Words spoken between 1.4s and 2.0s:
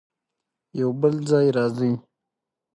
راځي